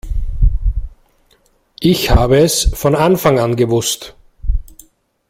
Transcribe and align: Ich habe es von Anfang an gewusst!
Ich 1.79 2.09
habe 2.09 2.37
es 2.39 2.71
von 2.73 2.95
Anfang 2.95 3.37
an 3.37 3.55
gewusst! 3.55 4.15